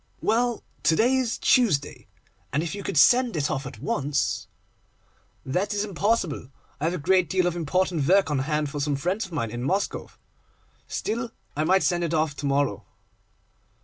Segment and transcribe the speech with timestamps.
[0.19, 2.07] 'Well, to day is Tuesday,
[2.51, 4.47] and if you could send it off at once—'
[5.45, 8.95] 'That is impossible; I have a great deal of important work on hand for some
[8.95, 10.09] friends of mine in Moscow.
[10.87, 12.83] Still, I might send it off to morrow.